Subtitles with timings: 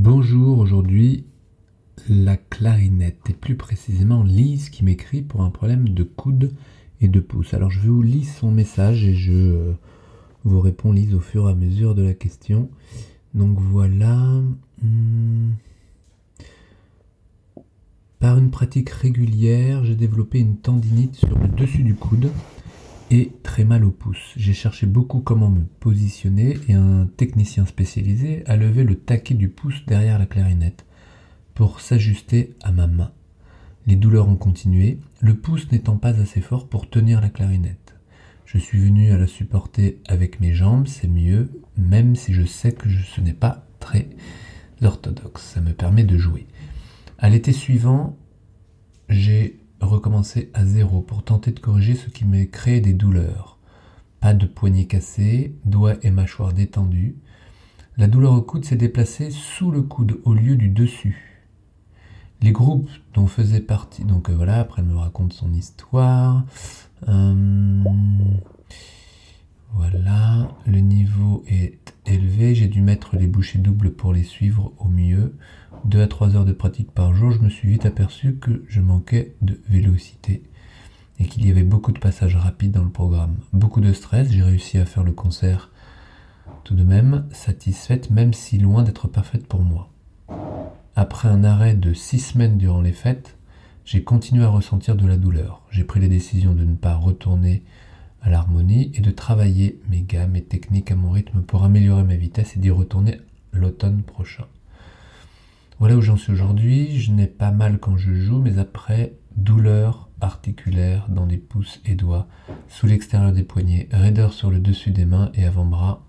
[0.00, 1.24] Bonjour, aujourd'hui
[2.08, 6.52] la clarinette et plus précisément Lise qui m'écrit pour un problème de coude
[7.00, 7.52] et de pouce.
[7.52, 9.72] Alors je vous lis son message et je euh,
[10.44, 12.70] vous réponds Lise au fur et à mesure de la question.
[13.34, 14.40] Donc voilà.
[14.84, 15.54] Hmm.
[18.20, 22.30] Par une pratique régulière, j'ai développé une tendinite sur le dessus du coude
[23.42, 24.34] très mal au pouce.
[24.36, 29.48] J'ai cherché beaucoup comment me positionner et un technicien spécialisé a levé le taquet du
[29.48, 30.84] pouce derrière la clarinette
[31.54, 33.12] pour s'ajuster à ma main.
[33.86, 37.94] Les douleurs ont continué, le pouce n'étant pas assez fort pour tenir la clarinette.
[38.44, 42.72] Je suis venu à la supporter avec mes jambes, c'est mieux, même si je sais
[42.72, 44.08] que ce n'est pas très
[44.82, 45.42] orthodoxe.
[45.42, 46.46] Ça me permet de jouer.
[47.18, 48.16] À l'été suivant,
[49.08, 53.58] j'ai recommencer à zéro pour tenter de corriger ce qui me créé des douleurs.
[54.20, 57.16] Pas de poignet cassé, doigts et mâchoire détendus.
[57.96, 61.44] La douleur au coude s'est déplacée sous le coude au lieu du dessus.
[62.40, 66.44] Les groupes dont faisait partie, donc euh, voilà, après elle me raconte son histoire.
[67.08, 67.84] Euh,
[69.74, 71.94] voilà, le niveau est
[72.54, 75.34] j'ai dû mettre les bouchées doubles pour les suivre au mieux.
[75.84, 78.80] Deux à trois heures de pratique par jour, je me suis vite aperçu que je
[78.80, 80.42] manquais de vélocité
[81.18, 83.36] et qu'il y avait beaucoup de passages rapides dans le programme.
[83.52, 85.70] Beaucoup de stress, j'ai réussi à faire le concert
[86.64, 89.90] tout de même, satisfaite, même si loin d'être parfaite pour moi.
[90.96, 93.36] Après un arrêt de six semaines durant les fêtes,
[93.84, 95.62] j'ai continué à ressentir de la douleur.
[95.70, 97.62] J'ai pris la décision de ne pas retourner
[98.22, 102.16] à l'harmonie et de travailler mes gammes et techniques à mon rythme pour améliorer ma
[102.16, 103.20] vitesse et d'y retourner
[103.52, 104.46] l'automne prochain.
[105.78, 106.98] Voilà où j'en suis aujourd'hui.
[106.98, 111.94] Je n'ai pas mal quand je joue, mais après, douleur articulaire dans les pouces et
[111.94, 112.26] doigts,
[112.68, 116.02] sous l'extérieur des poignets, raideur sur le dessus des mains et avant-bras,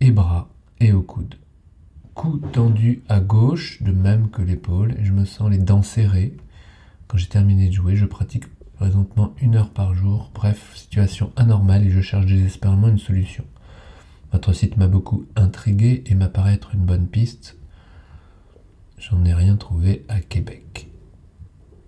[0.00, 0.48] et bras
[0.80, 1.36] et au coude.
[2.14, 6.36] Cou tendu à gauche, de même que l'épaule, je me sens les dents serrées.
[7.06, 8.44] Quand j'ai terminé de jouer, je pratique
[8.84, 10.30] présentement une heure par jour.
[10.34, 13.42] Bref, situation anormale et je cherche désespérément une solution.
[14.30, 17.56] Votre site m'a beaucoup intrigué et m'apparaît être une bonne piste.
[18.98, 20.90] J'en ai rien trouvé à Québec.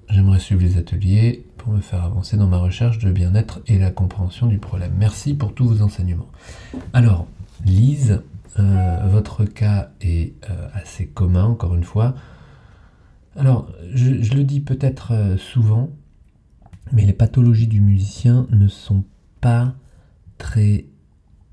[0.09, 3.91] J'aimerais suivre les ateliers pour me faire avancer dans ma recherche de bien-être et la
[3.91, 4.95] compréhension du problème.
[4.99, 6.31] Merci pour tous vos enseignements.
[6.95, 7.27] Alors,
[7.63, 8.23] Lise,
[8.59, 12.15] euh, votre cas est euh, assez commun, encore une fois.
[13.37, 15.91] Alors, je, le dis peut-être euh, souvent,
[16.93, 19.05] mais les pathologies du musicien ne sont
[19.41, 19.75] pas
[20.39, 20.87] très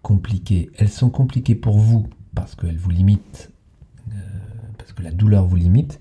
[0.02, 0.70] compliquées.
[0.78, 3.52] Elles sont compliquées pour vous parce qu'elles vous limitent,
[4.10, 4.14] euh,
[4.78, 6.00] parce que la douleur vous limite,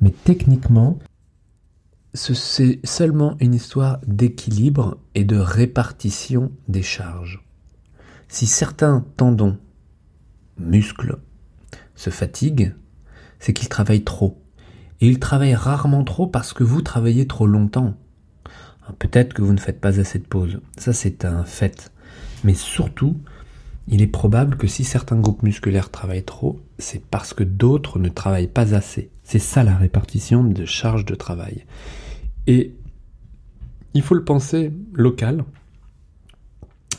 [0.00, 0.98] mais techniquement,
[2.14, 7.44] c'est seulement une histoire d'équilibre et de répartition des charges.
[8.28, 9.58] Si certains tendons,
[10.58, 11.18] muscles,
[11.94, 12.74] se fatiguent,
[13.38, 14.42] c'est qu'ils travaillent trop.
[15.00, 17.94] Et ils travaillent rarement trop parce que vous travaillez trop longtemps.
[18.98, 20.60] Peut-être que vous ne faites pas assez de pauses.
[20.78, 21.92] Ça, c'est un fait.
[22.44, 23.16] Mais surtout,
[23.88, 28.08] il est probable que si certains groupes musculaires travaillent trop, c'est parce que d'autres ne
[28.08, 29.10] travaillent pas assez.
[29.22, 31.64] C'est ça la répartition de charges de travail.
[32.46, 32.74] Et
[33.94, 35.44] il faut le penser local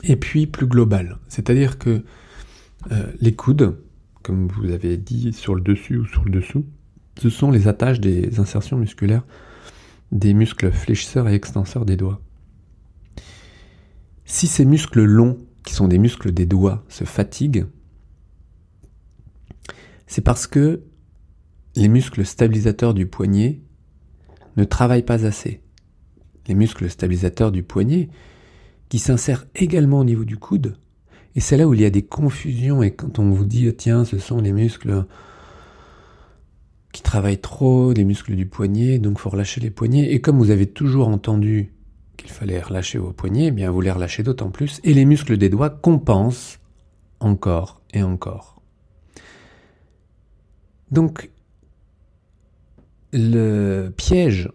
[0.04, 1.18] et puis plus global.
[1.28, 2.04] C'est-à-dire que
[2.92, 3.78] euh, les coudes,
[4.24, 6.66] comme vous avez dit sur le dessus ou sur le dessous,
[7.20, 9.24] ce sont les attaches des insertions musculaires
[10.12, 12.22] des muscles fléchisseurs et extenseurs des doigts.
[14.26, 17.66] Si ces muscles longs, qui sont des muscles des doigts, se fatiguent,
[20.06, 20.84] c'est parce que
[21.76, 23.62] les muscles stabilisateurs du poignet
[24.56, 25.62] ne travaillent pas assez.
[26.48, 28.10] Les muscles stabilisateurs du poignet,
[28.90, 30.78] qui s'insèrent également au niveau du coude,
[31.36, 34.06] et c'est là où il y a des confusions, et quand on vous dit, tiens,
[34.06, 35.06] ce sont les muscles
[36.98, 40.12] qui travaillent trop, les muscles du poignet, donc faut relâcher les poignets.
[40.14, 41.72] Et comme vous avez toujours entendu
[42.18, 44.82] qu'il fallait relâcher vos poignets, eh bien vous les relâchez d'autant plus.
[44.84, 46.58] Et les muscles des doigts compensent
[47.20, 48.64] encore et encore.
[50.90, 51.30] Donc
[53.14, 54.50] le piège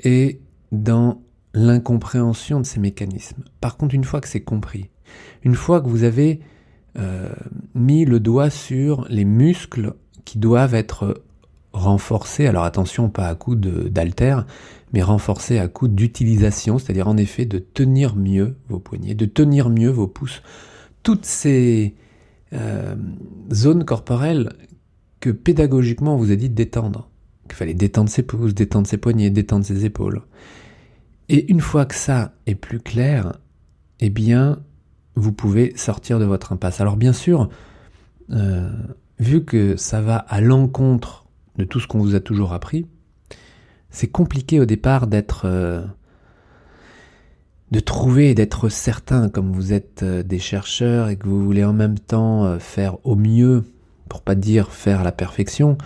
[0.00, 0.38] est
[0.72, 1.22] dans
[1.54, 3.42] l'incompréhension de ces mécanismes.
[3.62, 4.90] Par contre, une fois que c'est compris,
[5.44, 6.40] une fois que vous avez
[6.98, 7.30] euh,
[7.74, 9.94] mis le doigt sur les muscles
[10.26, 11.22] qui doivent être
[11.76, 14.38] renforcer, alors attention pas à coup d'alter,
[14.92, 19.68] mais renforcer à coup d'utilisation, c'est-à-dire en effet de tenir mieux vos poignets, de tenir
[19.68, 20.42] mieux vos pouces.
[21.02, 21.94] Toutes ces
[22.52, 22.96] euh,
[23.52, 24.52] zones corporelles
[25.20, 27.10] que pédagogiquement on vous a dit de détendre,
[27.44, 30.22] qu'il fallait détendre ses pouces, détendre ses poignets, détendre ses épaules.
[31.28, 33.38] Et une fois que ça est plus clair,
[34.00, 34.60] eh bien,
[35.14, 36.80] vous pouvez sortir de votre impasse.
[36.80, 37.48] Alors bien sûr,
[38.30, 38.70] euh,
[39.18, 41.25] vu que ça va à l'encontre
[41.58, 42.86] de tout ce qu'on vous a toujours appris,
[43.90, 45.82] c'est compliqué au départ d'être euh,
[47.70, 51.64] de trouver et d'être certain, comme vous êtes euh, des chercheurs et que vous voulez
[51.64, 53.64] en même temps euh, faire au mieux,
[54.08, 55.78] pour pas dire faire la perfection,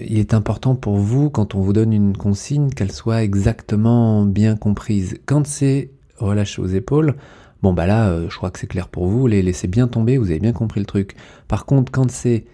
[0.00, 4.56] il est important pour vous, quand on vous donne une consigne, qu'elle soit exactement bien
[4.56, 5.20] comprise.
[5.24, 7.14] Quand c'est relâché aux épaules,
[7.62, 10.30] bon bah là, je crois que c'est clair pour vous, les laissez bien tomber, vous
[10.30, 11.14] avez bien compris le truc.
[11.46, 12.44] Par contre, quand c'est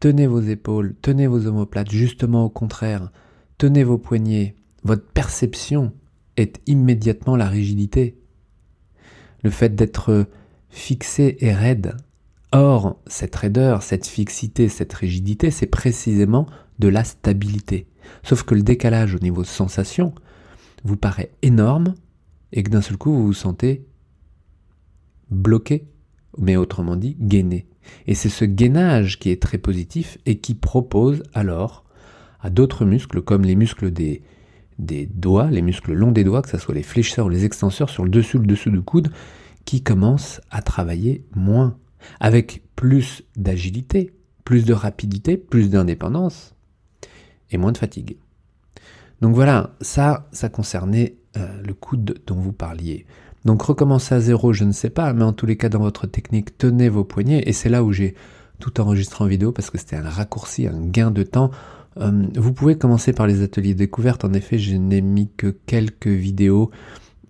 [0.00, 3.12] tenez vos épaules, tenez vos omoplates, justement au contraire,
[3.58, 5.92] tenez vos poignets, votre perception
[6.36, 8.16] est immédiatement la rigidité.
[9.42, 10.26] Le fait d'être
[10.70, 11.96] fixé et raide.
[12.52, 16.46] Or, cette raideur, cette fixité, cette rigidité, c'est précisément
[16.78, 17.86] de la stabilité.
[18.22, 20.14] Sauf que le décalage au niveau sensation
[20.82, 21.94] vous paraît énorme
[22.52, 23.86] et que d'un seul coup vous vous sentez
[25.30, 25.86] bloqué,
[26.38, 27.66] mais autrement dit gainé.
[28.06, 31.84] Et c'est ce gainage qui est très positif et qui propose alors
[32.40, 34.22] à d'autres muscles comme les muscles des,
[34.78, 37.90] des doigts, les muscles longs des doigts, que ce soit les fléchisseurs ou les extenseurs
[37.90, 39.10] sur le dessus, le dessous du coude,
[39.64, 41.76] qui commencent à travailler moins,
[42.18, 44.12] avec plus d'agilité,
[44.44, 46.54] plus de rapidité, plus d'indépendance
[47.50, 48.16] et moins de fatigue.
[49.20, 53.06] Donc voilà, ça, ça concernait euh, le coude dont vous parliez.
[53.44, 56.06] Donc recommencer à zéro, je ne sais pas, mais en tous les cas dans votre
[56.06, 58.14] technique, tenez vos poignets, et c'est là où j'ai
[58.58, 61.50] tout enregistré en vidéo parce que c'était un raccourci, un gain de temps
[61.98, 64.24] euh, vous pouvez commencer par les ateliers découvertes.
[64.24, 66.70] En effet, je n'ai mis que quelques vidéos,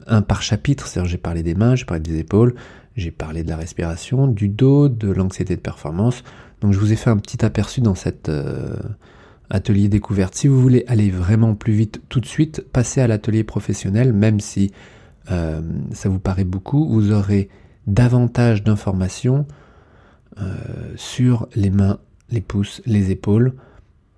[0.07, 0.87] un par chapitre.
[0.87, 2.55] C'est-à-dire, j'ai parlé des mains, j'ai parlé des épaules,
[2.97, 6.23] j'ai parlé de la respiration, du dos, de l'anxiété de performance.
[6.61, 8.77] Donc, je vous ai fait un petit aperçu dans cet euh,
[9.49, 10.35] atelier découverte.
[10.35, 14.41] Si vous voulez aller vraiment plus vite tout de suite, passez à l'atelier professionnel, même
[14.41, 14.73] si
[15.31, 15.61] euh,
[15.93, 17.49] ça vous paraît beaucoup, vous aurez
[17.87, 19.46] davantage d'informations
[20.96, 21.99] sur les mains,
[22.31, 23.52] les pouces, les épaules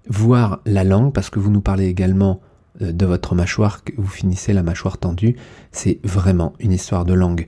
[0.09, 2.41] voir la langue, parce que vous nous parlez également
[2.81, 5.37] euh, de votre mâchoire, que vous finissez la mâchoire tendue,
[5.71, 7.47] c'est vraiment une histoire de langue.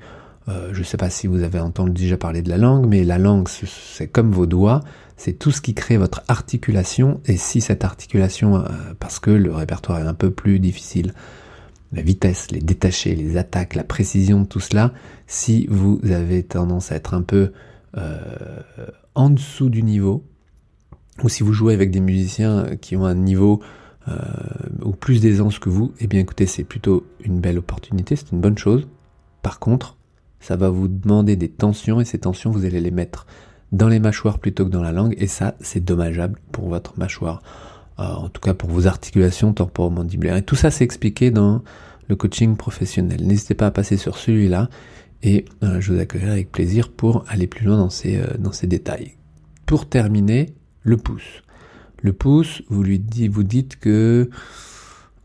[0.49, 3.05] Euh, je ne sais pas si vous avez entendu déjà parler de la langue, mais
[3.05, 4.81] la langue, c'est comme vos doigts,
[5.17, 8.69] c'est tout ce qui crée votre articulation, et si cette articulation, euh,
[9.01, 11.15] parce que le répertoire est un peu plus difficile,
[11.95, 14.93] la vitesse, les détachés, les attaques, la précision, tout cela,
[15.27, 17.53] si vous avez tendance à être un peu
[19.15, 20.25] en dessous du niveau,
[21.23, 23.63] ou si vous jouez avec des musiciens qui ont un niveau
[24.09, 24.15] euh,
[24.83, 28.41] ou plus d'aisance que vous, eh bien écoutez, c'est plutôt une belle opportunité, c'est une
[28.41, 28.89] bonne chose.
[29.43, 29.97] Par contre,
[30.41, 33.27] ça va vous demander des tensions et ces tensions, vous allez les mettre
[33.73, 37.43] dans les mâchoires plutôt que dans la langue et ça, c'est dommageable pour votre mâchoire.
[38.01, 40.37] Euh, en tout cas pour vos articulations temporomandibulaires.
[40.37, 41.63] Et tout ça, c'est expliqué dans
[42.09, 43.27] le coaching professionnel.
[43.27, 44.69] N'hésitez pas à passer sur celui-là
[45.23, 48.67] et euh, je vous accueillerai avec plaisir pour aller plus loin dans ces, dans ces
[48.67, 49.13] détails.
[49.67, 51.43] Pour terminer, le pouce.
[52.03, 54.29] Le pouce, vous lui dites, vous dites que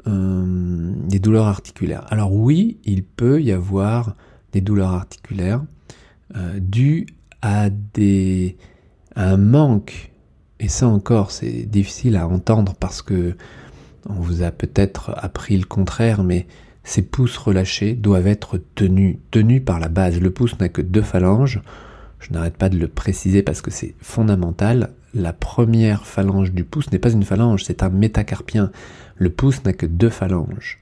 [0.07, 2.05] euh, des douleurs articulaires.
[2.09, 4.15] Alors oui, il peut y avoir
[4.53, 5.61] des douleurs articulaires
[6.37, 7.05] euh, dues
[7.41, 8.55] à des
[9.15, 10.11] un manque.
[10.59, 13.35] Et ça encore, c'est difficile à entendre parce que
[14.09, 16.47] on vous a peut-être appris le contraire, mais
[16.83, 20.19] ces pouces relâchés doivent être tenus, tenus par la base.
[20.19, 21.61] Le pouce n'a que deux phalanges.
[22.19, 26.91] Je n'arrête pas de le préciser parce que c'est fondamental la première phalange du pouce
[26.91, 28.71] n'est pas une phalange, c'est un métacarpien.
[29.15, 30.79] Le pouce n'a que deux phalanges.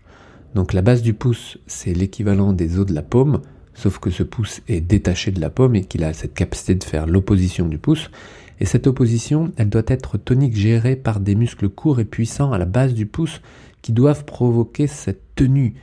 [0.56, 3.42] Donc la base du pouce, c'est l'équivalent des os de la paume,
[3.74, 6.84] sauf que ce pouce est détaché de la paume et qu'il a cette capacité de
[6.84, 8.10] faire l'opposition du pouce.
[8.60, 12.58] Et cette opposition, elle doit être tonique gérée par des muscles courts et puissants à
[12.58, 13.42] la base du pouce
[13.82, 15.76] qui doivent provoquer cette tenue.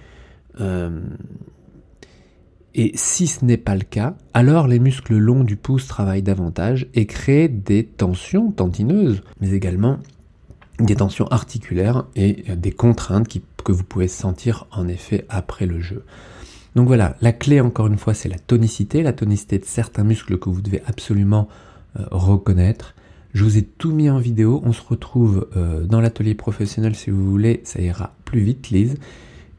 [0.61, 1.01] Euh,
[2.75, 6.89] et si ce n'est pas le cas, alors les muscles longs du pouce travaillent davantage
[6.95, 9.99] et créent des tensions tendineuses, mais également
[10.81, 13.29] des tensions articulaires et des contraintes
[13.65, 16.05] que vous pouvez sentir en effet après le jeu.
[16.75, 20.39] Donc voilà, la clé encore une fois c'est la tonicité, la tonicité de certains muscles
[20.39, 21.74] que vous devez absolument euh,
[22.11, 22.95] reconnaître.
[23.35, 27.11] Je vous ai tout mis en vidéo, on se retrouve euh, dans l'atelier professionnel si
[27.11, 28.97] vous voulez, ça ira plus vite Lise.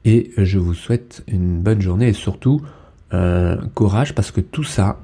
[0.05, 2.61] Et je vous souhaite une bonne journée et surtout
[3.13, 4.99] euh, courage parce que tout ça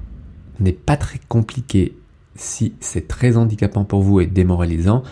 [0.58, 1.94] n'est pas très compliqué
[2.34, 5.02] si c'est très handicapant pour vous et démoralisant.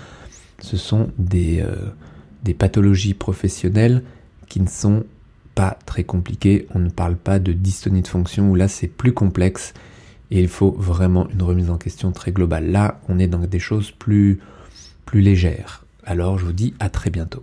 [0.60, 1.74] Ce sont des, euh,
[2.44, 4.02] des pathologies professionnelles
[4.48, 5.04] qui ne sont
[5.54, 6.66] pas très compliquées.
[6.74, 9.74] On ne parle pas de dystonie de fonction où là c'est plus complexe
[10.30, 12.70] et il faut vraiment une remise en question très globale.
[12.70, 14.40] Là, on est dans des choses plus,
[15.04, 15.84] plus légères.
[16.04, 17.42] Alors je vous dis à très bientôt.